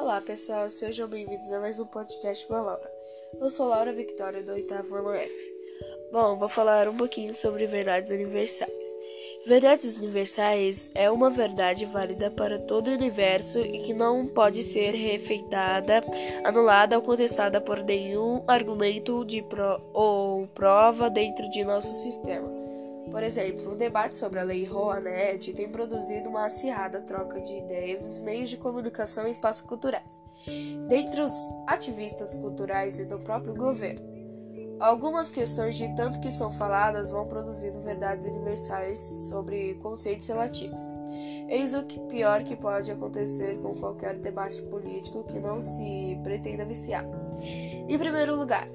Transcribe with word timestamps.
Olá 0.00 0.18
pessoal, 0.18 0.70
sejam 0.70 1.06
bem-vindos 1.06 1.52
a 1.52 1.60
mais 1.60 1.78
um 1.78 1.84
podcast 1.84 2.46
com 2.46 2.54
a 2.54 2.62
Laura. 2.62 2.90
Eu 3.38 3.50
sou 3.50 3.68
Laura 3.68 3.92
Victoria 3.92 4.42
do 4.42 4.52
oitavo 4.52 4.94
ano 4.94 5.12
F. 5.12 5.54
Bom, 6.10 6.36
vou 6.36 6.48
falar 6.48 6.88
um 6.88 6.96
pouquinho 6.96 7.34
sobre 7.34 7.66
verdades 7.66 8.10
universais. 8.10 8.72
Verdades 9.46 9.98
universais 9.98 10.90
é 10.94 11.10
uma 11.10 11.28
verdade 11.28 11.84
válida 11.84 12.30
para 12.30 12.58
todo 12.60 12.88
o 12.88 12.94
universo 12.94 13.60
e 13.60 13.80
que 13.80 13.92
não 13.92 14.26
pode 14.26 14.62
ser 14.62 14.92
refeitada, 14.92 16.02
anulada 16.44 16.96
ou 16.96 17.02
contestada 17.02 17.60
por 17.60 17.82
nenhum 17.82 18.42
argumento 18.48 19.22
de 19.26 19.42
pro 19.42 19.82
ou 19.92 20.46
prova 20.46 21.10
dentro 21.10 21.48
de 21.50 21.62
nosso 21.62 21.92
sistema. 22.02 22.59
Por 23.10 23.22
exemplo, 23.22 23.72
o 23.72 23.76
debate 23.76 24.16
sobre 24.16 24.38
a 24.38 24.42
Lei 24.42 24.64
Rouanet 24.64 25.52
tem 25.52 25.68
produzido 25.68 26.28
uma 26.28 26.46
acirrada 26.46 27.00
troca 27.00 27.40
de 27.40 27.56
ideias 27.56 28.02
nos 28.02 28.20
meios 28.20 28.48
de 28.48 28.56
comunicação 28.56 29.26
e 29.26 29.30
espaços 29.30 29.62
culturais, 29.62 30.04
dentre 30.88 31.20
os 31.20 31.32
ativistas 31.66 32.36
culturais 32.38 32.98
e 32.98 33.04
do 33.04 33.18
próprio 33.18 33.54
governo. 33.54 34.10
Algumas 34.80 35.30
questões, 35.30 35.76
de 35.76 35.94
tanto 35.94 36.20
que 36.20 36.32
são 36.32 36.50
faladas, 36.52 37.10
vão 37.10 37.26
produzindo 37.26 37.80
verdades 37.80 38.24
universais 38.24 38.98
sobre 39.28 39.74
conceitos 39.74 40.26
relativos. 40.26 40.80
Eis 41.50 41.74
o 41.74 41.82
que 41.82 42.00
pior 42.08 42.42
que 42.44 42.56
pode 42.56 42.90
acontecer 42.90 43.58
com 43.58 43.74
qualquer 43.74 44.16
debate 44.16 44.62
político 44.62 45.24
que 45.24 45.38
não 45.38 45.60
se 45.60 46.18
pretenda 46.22 46.64
viciar. 46.64 47.04
Em 47.42 47.98
primeiro 47.98 48.34
lugar, 48.34 48.66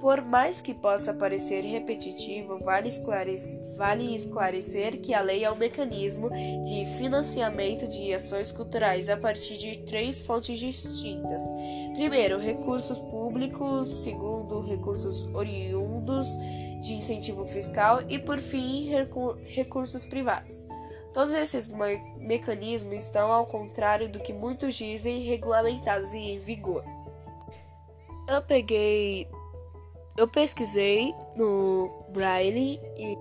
por 0.00 0.22
mais 0.22 0.60
que 0.60 0.72
possa 0.72 1.12
parecer 1.12 1.64
repetitivo, 1.64 2.58
vale 2.60 2.88
esclarecer, 2.88 3.58
vale 3.76 4.14
esclarecer, 4.14 5.00
que 5.00 5.12
a 5.12 5.20
lei 5.20 5.44
é 5.44 5.50
um 5.50 5.56
mecanismo 5.56 6.30
de 6.30 6.86
financiamento 6.96 7.88
de 7.88 8.14
ações 8.14 8.52
culturais 8.52 9.08
a 9.08 9.16
partir 9.16 9.56
de 9.58 9.78
três 9.86 10.22
fontes 10.22 10.58
distintas. 10.58 11.42
Primeiro, 11.94 12.38
recursos 12.38 12.98
públicos, 12.98 13.88
segundo, 14.04 14.60
recursos 14.60 15.24
oriundos 15.34 16.28
de 16.80 16.94
incentivo 16.94 17.44
fiscal 17.44 18.02
e, 18.08 18.18
por 18.18 18.38
fim, 18.38 18.90
recursos 19.46 20.04
privados. 20.04 20.66
Todos 21.12 21.34
esses 21.34 21.66
me 21.66 21.98
mecanismos 22.18 22.94
estão, 22.94 23.32
ao 23.32 23.46
contrário 23.46 24.08
do 24.08 24.20
que 24.20 24.32
muitos 24.32 24.76
dizem, 24.76 25.24
regulamentados 25.24 26.12
e 26.14 26.18
em 26.18 26.38
vigor. 26.38 26.84
Eu 28.28 28.42
peguei 28.42 29.26
eu 30.18 30.26
pesquisei 30.26 31.14
no 31.36 32.04
Braille 32.08 32.80
e, 32.96 33.18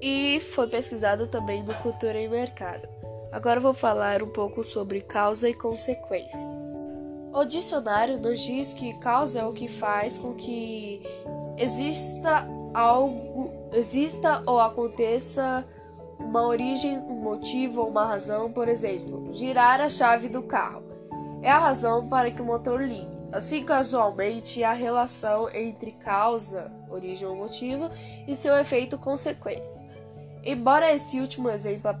e 0.00 0.40
foi 0.40 0.66
pesquisado 0.66 1.26
também 1.26 1.62
no 1.62 1.74
Cultura 1.74 2.18
e 2.18 2.26
Mercado. 2.26 2.88
Agora 3.30 3.60
vou 3.60 3.74
falar 3.74 4.22
um 4.22 4.30
pouco 4.30 4.64
sobre 4.64 5.02
causa 5.02 5.50
e 5.50 5.54
consequências. 5.54 6.58
O 7.30 7.44
dicionário 7.44 8.18
nos 8.18 8.40
diz 8.40 8.72
que 8.72 8.94
causa 8.94 9.40
é 9.40 9.44
o 9.44 9.52
que 9.52 9.68
faz 9.68 10.16
com 10.16 10.32
que 10.34 11.02
exista 11.58 12.48
algo, 12.72 13.52
exista 13.74 14.42
ou 14.46 14.58
aconteça 14.58 15.62
uma 16.18 16.46
origem, 16.46 16.96
um 16.96 17.20
motivo 17.20 17.82
ou 17.82 17.90
uma 17.90 18.06
razão, 18.06 18.50
por 18.50 18.66
exemplo, 18.66 19.28
girar 19.34 19.78
a 19.82 19.90
chave 19.90 20.30
do 20.30 20.42
carro. 20.42 20.84
É 21.42 21.50
a 21.50 21.58
razão 21.58 22.08
para 22.08 22.30
que 22.30 22.40
o 22.40 22.46
motor 22.46 22.80
ligue. 22.80 23.17
Assim, 23.30 23.62
casualmente, 23.62 24.64
a 24.64 24.72
relação 24.72 25.50
entre 25.50 25.92
causa, 25.92 26.72
origem 26.88 27.26
ou 27.28 27.36
motivo, 27.36 27.90
e 28.26 28.34
seu 28.34 28.56
efeito 28.56 28.96
consequência. 28.96 29.86
Embora 30.42 30.92
esse 30.94 31.20
último 31.20 31.50
exemplo 31.50 31.92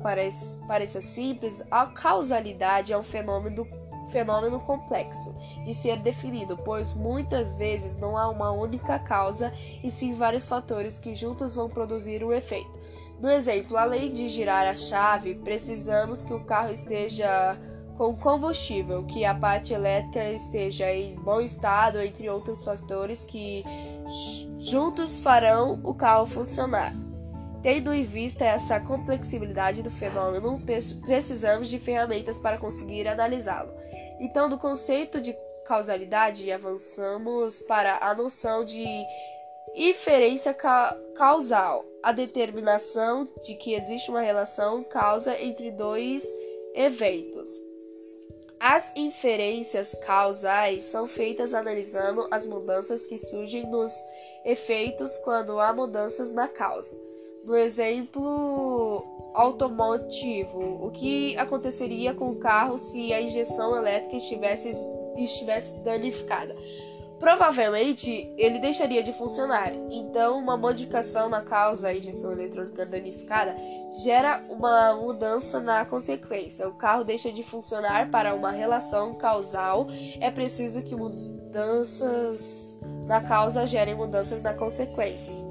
pareça, 0.66 1.02
simples, 1.02 1.62
a 1.70 1.86
causalidade 1.86 2.92
é 2.94 2.98
um 2.98 3.02
fenômeno, 3.02 3.66
fenômeno 4.10 4.60
complexo 4.60 5.34
de 5.64 5.74
ser 5.74 5.98
definido, 5.98 6.56
pois 6.56 6.94
muitas 6.94 7.52
vezes 7.58 7.98
não 7.98 8.16
há 8.16 8.28
uma 8.28 8.50
única 8.50 8.98
causa 8.98 9.52
e 9.84 9.90
sim 9.90 10.14
vários 10.14 10.48
fatores 10.48 10.98
que 10.98 11.14
juntos 11.14 11.56
vão 11.56 11.68
produzir 11.68 12.22
o 12.24 12.28
um 12.28 12.32
efeito. 12.32 12.78
No 13.20 13.30
exemplo, 13.30 13.76
além 13.76 14.14
de 14.14 14.28
girar 14.28 14.66
a 14.66 14.76
chave, 14.76 15.34
precisamos 15.34 16.24
que 16.24 16.32
o 16.32 16.44
carro 16.44 16.72
esteja 16.72 17.58
com 17.98 18.16
combustível, 18.16 19.04
que 19.04 19.24
a 19.24 19.34
parte 19.34 19.74
elétrica 19.74 20.30
esteja 20.30 20.90
em 20.92 21.16
bom 21.16 21.40
estado, 21.40 22.00
entre 22.00 22.30
outros 22.30 22.64
fatores 22.64 23.24
que 23.24 23.64
juntos 24.60 25.18
farão 25.18 25.80
o 25.82 25.92
carro 25.92 26.24
funcionar. 26.24 26.94
Tendo 27.60 27.92
em 27.92 28.04
vista 28.04 28.44
essa 28.44 28.78
complexibilidade 28.78 29.82
do 29.82 29.90
fenômeno, 29.90 30.62
precisamos 31.02 31.68
de 31.68 31.80
ferramentas 31.80 32.38
para 32.38 32.56
conseguir 32.56 33.08
analisá-lo. 33.08 33.72
Então, 34.20 34.48
do 34.48 34.58
conceito 34.58 35.20
de 35.20 35.36
causalidade, 35.66 36.52
avançamos 36.52 37.60
para 37.62 37.98
a 37.98 38.14
noção 38.14 38.64
de 38.64 38.86
inferência 39.74 40.54
ca 40.54 40.96
causal, 41.16 41.84
a 42.00 42.12
determinação 42.12 43.28
de 43.42 43.56
que 43.56 43.74
existe 43.74 44.08
uma 44.08 44.20
relação 44.20 44.84
causa 44.84 45.36
entre 45.38 45.72
dois 45.72 46.24
eventos. 46.76 47.67
As 48.70 48.94
inferências 48.94 49.94
causais 49.94 50.84
são 50.84 51.06
feitas 51.06 51.54
analisando 51.54 52.28
as 52.30 52.46
mudanças 52.46 53.06
que 53.06 53.16
surgem 53.16 53.66
nos 53.66 53.90
efeitos 54.44 55.16
quando 55.24 55.58
há 55.58 55.72
mudanças 55.72 56.34
na 56.34 56.46
causa. 56.46 56.94
No 57.46 57.56
exemplo 57.56 59.32
automotivo, 59.32 60.86
o 60.86 60.90
que 60.90 61.34
aconteceria 61.38 62.12
com 62.12 62.28
o 62.28 62.36
carro 62.36 62.78
se 62.78 63.10
a 63.10 63.22
injeção 63.22 63.74
elétrica 63.74 64.16
estivesse, 64.16 64.68
estivesse 65.16 65.72
danificada? 65.80 66.54
Provavelmente 67.18 68.32
ele 68.36 68.60
deixaria 68.60 69.02
de 69.02 69.12
funcionar. 69.12 69.72
Então, 69.90 70.38
uma 70.38 70.56
modificação 70.56 71.28
na 71.28 71.42
causa, 71.42 71.88
a 71.88 71.94
injeção 71.94 72.32
eletrônica 72.32 72.86
danificada, 72.86 73.56
gera 74.04 74.44
uma 74.48 74.94
mudança 74.94 75.58
na 75.58 75.84
consequência. 75.84 76.68
O 76.68 76.74
carro 76.74 77.02
deixa 77.02 77.32
de 77.32 77.42
funcionar 77.42 78.10
para 78.10 78.34
uma 78.34 78.52
relação 78.52 79.14
causal. 79.14 79.88
É 80.20 80.30
preciso 80.30 80.82
que 80.82 80.94
mudanças 80.94 82.78
na 83.06 83.20
causa 83.22 83.66
gerem 83.66 83.94
mudanças 83.94 84.40
na 84.40 84.54
consequências. 84.54 85.44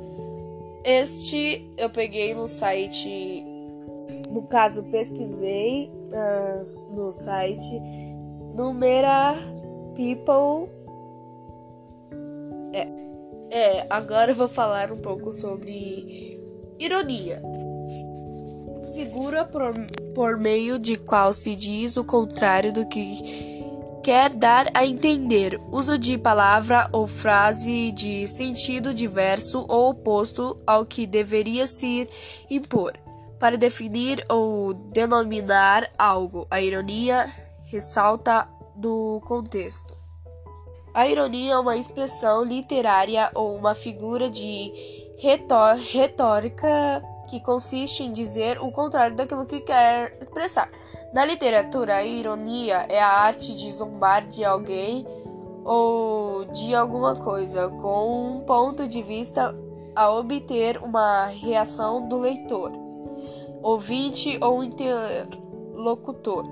Este 0.85 1.69
eu 1.75 1.89
peguei 1.89 2.33
no 2.33 2.47
site, 2.47 3.43
no 4.29 4.43
caso 4.43 4.83
pesquisei 4.83 5.91
uh, 5.91 6.95
no 6.95 7.11
site 7.11 7.81
Numera 8.55 9.35
People 9.95 10.76
é, 13.57 13.87
agora 13.89 14.31
eu 14.31 14.35
vou 14.35 14.47
falar 14.47 14.91
um 14.91 14.97
pouco 14.97 15.33
sobre 15.33 16.39
ironia. 16.77 17.41
Figura 18.93 19.45
por, 19.45 19.73
por 20.13 20.37
meio 20.37 20.77
de 20.77 20.95
qual 20.95 21.33
se 21.33 21.55
diz 21.55 21.97
o 21.97 22.03
contrário 22.03 22.71
do 22.71 22.85
que 22.85 23.57
quer 24.03 24.33
dar 24.35 24.67
a 24.75 24.85
entender. 24.85 25.59
Uso 25.71 25.97
de 25.97 26.19
palavra 26.19 26.87
ou 26.91 27.07
frase 27.07 27.91
de 27.91 28.27
sentido 28.27 28.93
diverso 28.93 29.65
ou 29.67 29.89
oposto 29.89 30.61
ao 30.65 30.85
que 30.85 31.07
deveria 31.07 31.65
se 31.65 32.07
impor. 32.49 32.93
Para 33.39 33.57
definir 33.57 34.23
ou 34.29 34.73
denominar 34.73 35.89
algo, 35.97 36.45
a 36.49 36.61
ironia 36.61 37.25
ressalta 37.65 38.47
do 38.75 39.19
contexto. 39.25 39.96
A 40.93 41.07
ironia 41.07 41.53
é 41.53 41.59
uma 41.59 41.77
expressão 41.77 42.43
literária 42.43 43.29
ou 43.35 43.55
uma 43.55 43.75
figura 43.75 44.29
de 44.29 44.71
retórica 45.91 47.03
que 47.29 47.39
consiste 47.41 48.03
em 48.03 48.11
dizer 48.11 48.59
o 48.61 48.71
contrário 48.71 49.15
daquilo 49.15 49.45
que 49.45 49.61
quer 49.61 50.17
expressar. 50.21 50.69
Na 51.13 51.25
literatura, 51.25 51.95
a 51.95 52.05
ironia 52.05 52.85
é 52.89 52.99
a 52.99 53.07
arte 53.07 53.55
de 53.55 53.71
zombar 53.71 54.25
de 54.27 54.43
alguém 54.43 55.05
ou 55.63 56.45
de 56.45 56.73
alguma 56.73 57.15
coisa 57.15 57.69
com 57.69 58.37
um 58.37 58.39
ponto 58.41 58.87
de 58.87 59.01
vista 59.03 59.53
a 59.95 60.11
obter 60.11 60.77
uma 60.77 61.25
reação 61.25 62.07
do 62.07 62.17
leitor, 62.19 62.71
ouvinte 63.61 64.39
ou 64.41 64.63
interlocutor. 64.63 66.45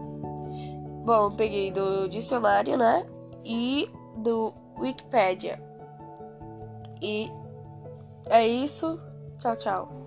Bom, 1.05 1.31
peguei 1.31 1.71
do 1.71 2.09
dicionário, 2.09 2.77
né? 2.77 3.05
E 3.43 3.89
do 4.15 4.53
Wikipedia. 4.77 5.61
E 7.01 7.29
é 8.27 8.47
isso. 8.47 8.99
Tchau, 9.39 9.55
tchau. 9.55 10.04